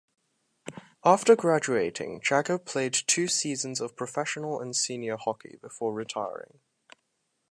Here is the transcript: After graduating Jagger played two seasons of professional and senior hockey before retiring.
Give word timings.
After 1.05 1.35
graduating 1.35 2.21
Jagger 2.21 2.57
played 2.57 2.93
two 2.95 3.27
seasons 3.27 3.79
of 3.79 3.95
professional 3.95 4.59
and 4.59 4.75
senior 4.75 5.15
hockey 5.15 5.57
before 5.61 5.93
retiring. 5.93 6.59